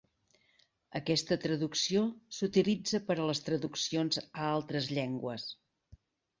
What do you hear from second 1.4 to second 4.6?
traducció s'utilitza per a les traduccions a